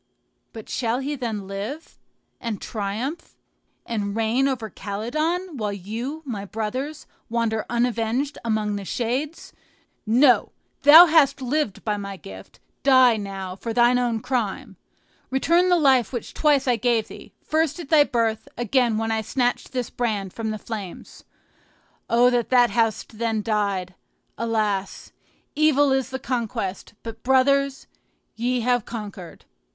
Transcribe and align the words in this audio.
But 0.51 0.67
shall 0.67 0.97
he 0.97 1.15
then 1.15 1.45
live, 1.45 1.99
and 2.39 2.59
triumph, 2.59 3.37
and 3.85 4.15
reign 4.15 4.47
over 4.47 4.67
Calydon, 4.67 5.57
while 5.57 5.71
you, 5.71 6.23
my 6.25 6.43
brothers, 6.43 7.05
wander 7.29 7.67
unavenged 7.69 8.39
among 8.43 8.77
the 8.77 8.83
shades? 8.83 9.53
No! 10.07 10.53
thou 10.81 11.05
hast 11.05 11.39
lived 11.39 11.85
by 11.85 11.97
my 11.97 12.17
gift; 12.17 12.59
die, 12.81 13.15
now, 13.15 13.55
for 13.55 13.73
thine 13.73 13.99
own 13.99 14.21
crime. 14.21 14.75
Return 15.29 15.69
the 15.69 15.77
life 15.77 16.11
which 16.11 16.33
twice 16.33 16.67
I 16.67 16.77
gave 16.77 17.07
thee, 17.07 17.31
first 17.43 17.79
at 17.79 17.89
thy 17.89 18.03
birth, 18.03 18.47
again 18.57 18.97
when 18.97 19.11
I 19.11 19.21
snatched 19.21 19.71
this 19.71 19.91
brand 19.91 20.33
from 20.33 20.49
the 20.49 20.57
flames. 20.57 21.23
O 22.09 22.31
that 22.31 22.49
thou 22.49 22.67
hadst 22.69 23.19
then 23.19 23.43
died! 23.43 23.93
Alas! 24.35 25.11
evil 25.55 25.91
is 25.91 26.09
the 26.09 26.17
conquest; 26.17 26.95
but, 27.03 27.21
brothers, 27.21 27.85
ye 28.35 28.61
have 28.61 28.83
conquered." 28.83 29.45